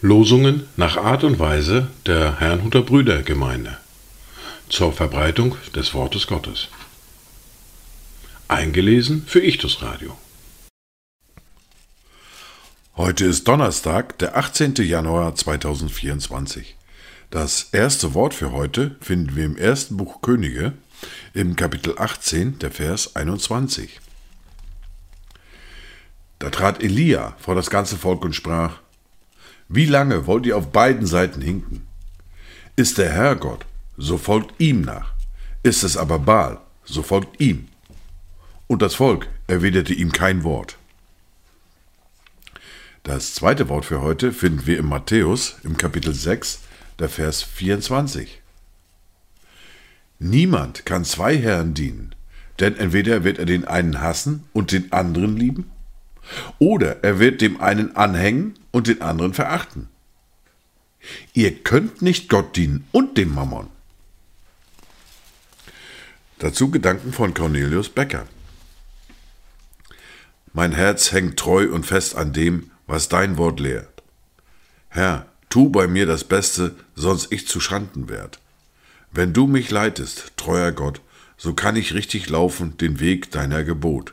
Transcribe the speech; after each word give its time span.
Losungen 0.00 0.68
nach 0.76 0.98
Art 0.98 1.24
und 1.24 1.38
Weise 1.38 1.88
der 2.04 2.38
Herrnhuter 2.38 2.82
Brüdergemeinde 2.82 3.78
zur 4.68 4.92
Verbreitung 4.92 5.56
des 5.74 5.94
Wortes 5.94 6.26
Gottes. 6.26 6.68
Eingelesen 8.48 9.24
für 9.26 9.40
Ichtus 9.40 9.80
Radio. 9.80 10.14
Heute 12.96 13.24
ist 13.24 13.48
Donnerstag, 13.48 14.18
der 14.18 14.36
18. 14.36 14.74
Januar 14.76 15.34
2024. 15.34 16.76
Das 17.30 17.70
erste 17.72 18.12
Wort 18.12 18.34
für 18.34 18.52
heute 18.52 18.96
finden 19.00 19.34
wir 19.36 19.46
im 19.46 19.56
ersten 19.56 19.96
Buch 19.96 20.20
Könige, 20.20 20.74
im 21.32 21.56
Kapitel 21.56 21.98
18, 21.98 22.58
der 22.58 22.70
Vers 22.70 23.16
21. 23.16 24.00
Da 26.38 26.50
trat 26.50 26.82
Elia 26.82 27.36
vor 27.38 27.54
das 27.54 27.70
ganze 27.70 27.96
Volk 27.96 28.24
und 28.24 28.34
sprach, 28.34 28.80
wie 29.68 29.86
lange 29.86 30.26
wollt 30.26 30.46
ihr 30.46 30.56
auf 30.56 30.72
beiden 30.72 31.06
Seiten 31.06 31.40
hinken? 31.40 31.86
Ist 32.76 32.98
der 32.98 33.10
Herr 33.10 33.36
Gott, 33.36 33.64
so 33.96 34.18
folgt 34.18 34.60
ihm 34.60 34.82
nach. 34.82 35.12
Ist 35.62 35.82
es 35.82 35.96
aber 35.96 36.18
Baal, 36.18 36.60
so 36.84 37.02
folgt 37.02 37.40
ihm. 37.40 37.68
Und 38.66 38.82
das 38.82 38.94
Volk 38.94 39.28
erwiderte 39.46 39.94
ihm 39.94 40.12
kein 40.12 40.44
Wort. 40.44 40.76
Das 43.04 43.34
zweite 43.34 43.68
Wort 43.68 43.84
für 43.84 44.00
heute 44.00 44.32
finden 44.32 44.66
wir 44.66 44.78
in 44.78 44.86
Matthäus 44.86 45.56
im 45.62 45.76
Kapitel 45.76 46.14
6, 46.14 46.60
der 46.98 47.08
Vers 47.08 47.42
24. 47.42 48.40
Niemand 50.26 50.86
kann 50.86 51.04
zwei 51.04 51.36
Herren 51.36 51.74
dienen, 51.74 52.14
denn 52.58 52.78
entweder 52.78 53.24
wird 53.24 53.38
er 53.38 53.44
den 53.44 53.66
einen 53.66 54.00
hassen 54.00 54.44
und 54.54 54.72
den 54.72 54.90
anderen 54.90 55.36
lieben, 55.36 55.70
oder 56.58 57.04
er 57.04 57.18
wird 57.18 57.42
dem 57.42 57.60
einen 57.60 57.94
anhängen 57.94 58.54
und 58.70 58.86
den 58.86 59.02
anderen 59.02 59.34
verachten. 59.34 59.90
Ihr 61.34 61.62
könnt 61.62 62.00
nicht 62.00 62.30
Gott 62.30 62.56
dienen 62.56 62.88
und 62.90 63.18
dem 63.18 63.34
Mammon. 63.34 63.68
Dazu 66.38 66.70
Gedanken 66.70 67.12
von 67.12 67.34
Cornelius 67.34 67.90
Becker. 67.90 68.26
Mein 70.54 70.72
Herz 70.72 71.12
hängt 71.12 71.38
treu 71.38 71.70
und 71.70 71.84
fest 71.84 72.16
an 72.16 72.32
dem, 72.32 72.70
was 72.86 73.10
dein 73.10 73.36
Wort 73.36 73.60
lehrt. 73.60 74.02
Herr, 74.88 75.26
tu 75.50 75.68
bei 75.68 75.86
mir 75.86 76.06
das 76.06 76.24
Beste, 76.24 76.74
sonst 76.94 77.30
ich 77.30 77.46
zu 77.46 77.60
Schanden 77.60 78.08
werd. 78.08 78.40
Wenn 79.16 79.32
du 79.32 79.46
mich 79.46 79.70
leitest, 79.70 80.32
treuer 80.36 80.72
Gott, 80.72 81.00
so 81.36 81.54
kann 81.54 81.76
ich 81.76 81.94
richtig 81.94 82.28
laufen 82.28 82.76
den 82.78 82.98
Weg 82.98 83.30
deiner 83.30 83.62
Gebot. 83.62 84.12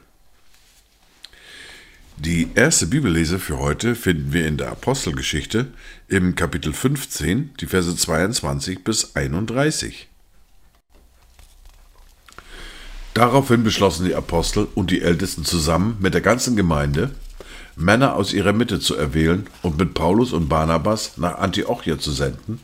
Die 2.18 2.50
erste 2.54 2.86
Bibellese 2.86 3.40
für 3.40 3.58
heute 3.58 3.96
finden 3.96 4.32
wir 4.32 4.46
in 4.46 4.58
der 4.58 4.70
Apostelgeschichte 4.70 5.74
im 6.08 6.36
Kapitel 6.36 6.72
15, 6.72 7.56
die 7.60 7.66
Verse 7.66 7.96
22 7.96 8.84
bis 8.84 9.16
31. 9.16 10.08
Daraufhin 13.16 13.64
beschlossen 13.64 14.06
die 14.06 14.14
Apostel 14.14 14.68
und 14.76 14.92
die 14.92 15.02
Ältesten 15.02 15.44
zusammen 15.46 15.98
mit 16.00 16.14
der 16.14 16.22
ganzen 16.22 16.56
Gemeinde, 16.56 17.10
Männer 17.76 18.16
aus 18.16 18.34
ihrer 18.34 18.54
Mitte 18.54 18.80
zu 18.80 18.96
erwählen 18.96 19.48
und 19.64 19.80
mit 19.80 19.96
Paulus 19.96 20.32
und 20.32 20.48
Barnabas 20.48 21.18
nach 21.18 21.40
Antiochia 21.40 21.98
zu 21.98 22.12
senden, 22.12 22.62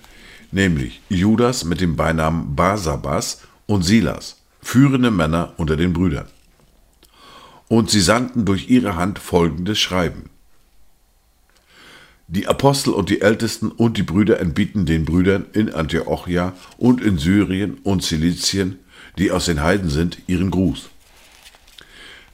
nämlich 0.52 1.02
Judas 1.10 1.64
mit 1.66 1.82
dem 1.82 1.96
Beinamen 1.96 2.56
Barsabas 2.56 3.42
und 3.66 3.84
Silas, 3.84 4.42
führende 4.62 5.12
Männer 5.12 5.54
unter 5.58 5.76
den 5.76 5.94
Brüdern 5.94 6.28
und 7.68 7.90
sie 7.90 8.02
sandten 8.02 8.46
durch 8.46 8.70
ihre 8.70 8.96
Hand 8.96 9.20
folgendes 9.20 9.80
Schreiben. 9.80 10.30
Die 12.30 12.48
Apostel 12.48 12.92
und 12.92 13.10
die 13.10 13.22
Ältesten 13.22 13.72
und 13.72 13.98
die 13.98 14.04
Brüder 14.04 14.40
entbieten 14.40 14.86
den 14.86 15.06
Brüdern 15.06 15.46
in 15.54 15.74
Antiochia 15.74 16.54
und 16.78 17.02
in 17.02 17.18
Syrien 17.18 17.78
und 17.84 18.04
Silizien, 18.04 18.80
die 19.18 19.32
aus 19.32 19.46
den 19.46 19.64
Heiden 19.64 19.90
sind, 19.90 20.18
ihren 20.28 20.52
Gruß. 20.52 20.90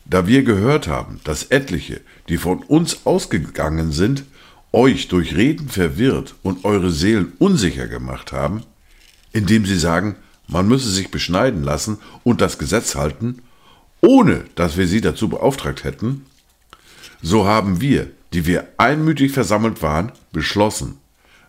Da 0.06 0.28
wir 0.28 0.44
gehört 0.44 0.88
haben, 0.88 1.20
dass 1.24 1.44
etliche, 1.46 2.02
die 2.28 2.38
von 2.38 2.60
uns 2.64 3.06
ausgegangen 3.06 3.92
sind, 3.92 4.26
euch 4.74 5.08
durch 5.08 5.36
Reden 5.36 5.70
verwirrt 5.70 6.36
und 6.44 6.66
eure 6.66 6.92
Seelen 6.92 7.34
unsicher 7.40 7.88
gemacht 7.88 8.32
haben, 8.34 8.64
indem 9.32 9.66
sie 9.66 9.78
sagen, 9.78 10.16
man 10.48 10.68
müsse 10.68 10.90
sich 10.90 11.12
beschneiden 11.12 11.64
lassen 11.64 12.00
und 12.24 12.42
das 12.42 12.58
Gesetz 12.58 12.96
halten, 12.96 13.42
ohne 14.02 14.44
dass 14.56 14.76
wir 14.76 14.88
sie 14.88 15.00
dazu 15.00 15.30
beauftragt 15.30 15.84
hätten, 15.84 16.26
so 17.22 17.46
haben 17.46 17.80
wir, 17.80 18.12
die 18.34 18.46
wir 18.46 18.68
einmütig 18.78 19.32
versammelt 19.32 19.82
waren, 19.82 20.12
beschlossen, 20.34 20.98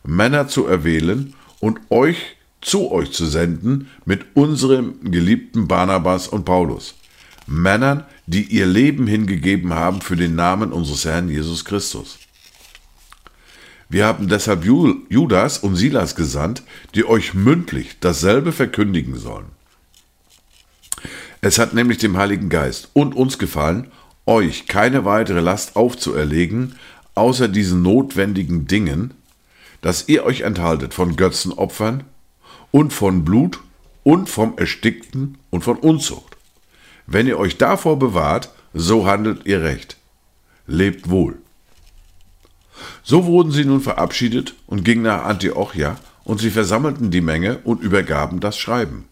Männer 0.05 0.47
zu 0.47 0.67
erwählen 0.67 1.35
und 1.59 1.81
euch 1.91 2.37
zu 2.61 2.93
euch 2.93 3.11
zu 3.13 3.27
senden 3.27 3.89
mit 4.05 4.25
unserem 4.35 5.11
geliebten 5.11 5.67
Barnabas 5.67 6.29
und 6.29 6.45
Paulus, 6.45 6.95
Männern, 7.47 8.05
die 8.27 8.45
ihr 8.45 8.67
Leben 8.67 9.07
hingegeben 9.07 9.75
haben 9.75 10.01
für 10.01 10.17
den 10.17 10.35
Namen 10.35 10.73
unseres 10.73 11.05
Herrn 11.05 11.29
Jesus 11.29 11.65
Christus. 11.65 12.19
Wir 13.95 14.07
haben 14.07 14.27
deshalb 14.27 14.65
Judas 14.65 15.59
und 15.59 15.77
Silas 15.77 16.17
gesandt, 16.17 16.65
die 16.97 17.07
euch 17.07 17.33
mündlich 17.33 17.99
dasselbe 18.01 18.51
verkündigen 18.51 19.17
sollen. 19.17 19.47
Es 21.43 21.61
hat 21.61 21.75
nämlich 21.75 21.99
dem 21.99 22.17
Heiligen 22.17 22.49
Geist 22.49 22.89
und 22.93 23.15
uns 23.15 23.39
gefallen, 23.39 23.93
euch 24.27 24.67
keine 24.67 25.05
weitere 25.05 25.39
Last 25.39 25.77
aufzuerlegen, 25.77 26.75
außer 27.15 27.47
diesen 27.47 27.83
notwendigen 27.83 28.67
Dingen, 28.67 29.15
dass 29.81 30.09
ihr 30.09 30.25
euch 30.25 30.41
enthaltet 30.41 30.93
von 30.93 31.15
Götzenopfern 31.15 32.03
und 32.73 32.93
von 32.93 33.25
Blut 33.25 33.61
und 34.03 34.29
vom 34.29 34.59
Erstickten 34.59 35.39
und 35.51 35.63
von 35.63 35.77
Unzucht. 35.77 36.37
Wenn 37.07 37.29
ihr 37.29 37.39
euch 37.39 37.59
davor 37.59 37.97
bewahrt, 37.97 38.51
so 38.73 39.07
handelt 39.07 39.47
ihr 39.47 39.63
recht. 39.63 39.99
Lebt 40.67 41.11
wohl. 41.11 41.44
So 43.03 43.27
wurden 43.27 43.53
sie 43.53 43.65
nun 43.65 43.81
verabschiedet 43.81 44.55
und 44.67 44.85
gingen 44.85 45.03
nach 45.03 45.25
Antiochia, 45.25 45.99
und 46.25 46.41
sie 46.41 46.51
versammelten 46.51 47.11
die 47.11 47.21
Menge 47.21 47.59
und 47.65 47.83
übergaben 47.83 48.41
das 48.41 48.57
Schreiben 48.57 49.05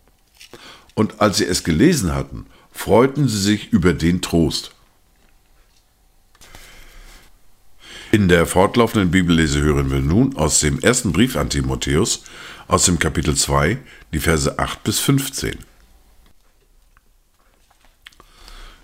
und 0.95 1.21
als 1.21 1.39
sie 1.39 1.47
es 1.47 1.65
gelesen 1.65 2.15
hatten, 2.15 2.47
freuten 2.73 3.29
sie 3.29 3.41
sich 3.41 3.73
über 3.73 3.93
den 3.93 4.21
Trost. 4.21 4.73
In 8.11 8.29
der 8.29 8.47
fortlaufenden 8.47 9.11
Bibellese 9.11 9.63
hören 9.63 9.91
wir 9.91 10.01
nun 10.01 10.37
aus 10.37 10.61
dem 10.61 10.79
ersten 10.81 11.13
Brief 11.13 11.37
an 11.37 11.49
Timotheus, 11.49 12.25
aus 12.69 12.85
dem 12.85 12.99
Kapitel 12.99 13.35
2, 13.35 13.79
die 14.13 14.19
Verse 14.19 14.59
8 14.59 14.85
bis 14.85 14.99
15. 14.99 15.57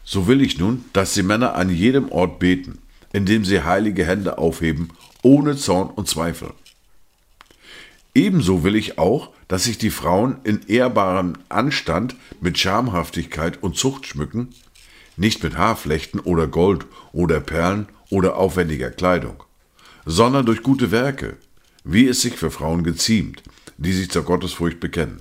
So 0.03 0.27
will 0.27 0.41
ich 0.41 0.59
nun, 0.59 0.87
dass 0.95 1.13
die 1.13 1.23
Männer 1.23 1.55
an 1.55 1.69
jedem 1.69 2.11
Ort 2.11 2.39
beten, 2.39 2.79
indem 3.13 3.45
sie 3.45 3.63
heilige 3.63 4.05
Hände 4.05 4.39
aufheben, 4.39 4.91
ohne 5.23 5.57
Zorn 5.57 5.91
und 5.91 6.09
Zweifel. 6.09 6.53
Ebenso 8.15 8.65
will 8.65 8.77
ich 8.77 8.99
auch, 8.99 9.31
dass 9.49 9.65
sich 9.65 9.79
die 9.79 9.91
Frauen 9.91 10.39
in 10.45 10.63
ehrbarem 10.67 11.35
Anstand 11.49 12.17
mit 12.41 12.59
Schamhaftigkeit 12.59 13.63
und 13.63 13.77
Zucht 13.77 14.07
schmücken, 14.07 14.49
nicht 15.17 15.43
mit 15.43 15.57
Haarflechten 15.57 16.21
oder 16.21 16.47
Gold 16.47 16.87
oder 17.13 17.41
Perlen 17.41 17.89
oder 18.11 18.37
aufwendiger 18.37 18.91
Kleidung, 18.91 19.43
sondern 20.05 20.47
durch 20.47 20.63
gute 20.63 20.91
Werke, 20.91 21.37
wie 21.85 22.07
es 22.07 22.21
sich 22.21 22.35
für 22.35 22.51
Frauen 22.51 22.85
geziemt, 22.85 23.43
die 23.77 23.93
sich 23.93 24.11
zur 24.11 24.25
Gottesfurcht 24.25 24.81
bekennen. 24.81 25.21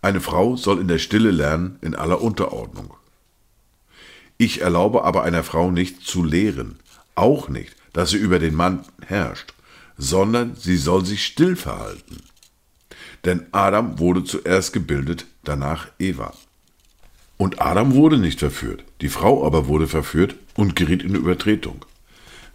Eine 0.00 0.20
Frau 0.20 0.56
soll 0.56 0.80
in 0.80 0.88
der 0.88 0.98
Stille 0.98 1.30
lernen 1.30 1.78
in 1.82 1.94
aller 1.94 2.20
Unterordnung. 2.20 2.94
Ich 4.38 4.62
erlaube 4.62 5.04
aber 5.04 5.24
einer 5.24 5.44
Frau 5.44 5.70
nicht 5.70 6.02
zu 6.02 6.24
lehren, 6.24 6.78
auch 7.14 7.48
nicht, 7.48 7.76
dass 7.92 8.10
sie 8.10 8.18
über 8.18 8.38
den 8.38 8.54
Mann 8.54 8.84
herrscht, 9.06 9.52
sondern 9.96 10.56
sie 10.56 10.76
soll 10.76 11.04
sich 11.04 11.26
still 11.26 11.56
verhalten 11.56 12.22
denn 13.24 13.46
Adam 13.52 13.98
wurde 13.98 14.24
zuerst 14.24 14.72
gebildet, 14.72 15.26
danach 15.44 15.88
Eva. 15.98 16.32
Und 17.36 17.60
Adam 17.60 17.94
wurde 17.94 18.18
nicht 18.18 18.40
verführt, 18.40 18.84
die 19.00 19.08
Frau 19.08 19.46
aber 19.46 19.68
wurde 19.68 19.86
verführt 19.86 20.34
und 20.56 20.76
geriet 20.76 21.02
in 21.02 21.14
Übertretung. 21.14 21.84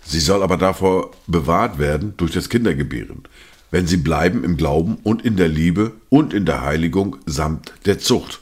Sie 0.06 0.19
soll 0.19 0.44
aber 0.44 0.57
davor 0.57 1.12
bewahrt 1.27 1.80
werden 1.80 2.15
durch 2.18 2.33
das 2.33 2.50
Kindergebären, 2.50 3.24
wenn 3.71 3.88
sie 3.88 3.97
bleiben 3.97 4.44
im 4.44 4.57
Glauben 4.57 4.97
und 5.03 5.24
in 5.24 5.38
der 5.38 5.47
Liebe 5.47 5.94
und 6.09 6.33
in 6.33 6.45
der 6.45 6.62
Heiligung 6.62 7.18
samt 7.25 7.74
der 7.85 8.00
Zucht. 8.00 8.41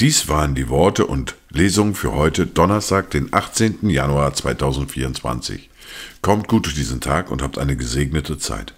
Dies 0.00 0.28
waren 0.28 0.54
die 0.54 0.68
Worte 0.68 1.06
und 1.06 1.36
Lesungen 1.54 1.94
für 1.94 2.12
heute, 2.12 2.46
Donnerstag, 2.46 3.10
den 3.10 3.32
18. 3.32 3.88
Januar 3.88 4.34
2024. 4.34 5.70
Kommt 6.20 6.48
gut 6.48 6.66
durch 6.66 6.74
diesen 6.74 7.00
Tag 7.00 7.30
und 7.30 7.42
habt 7.42 7.58
eine 7.58 7.76
gesegnete 7.76 8.38
Zeit. 8.38 8.74